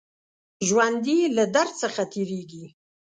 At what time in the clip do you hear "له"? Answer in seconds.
1.37-1.43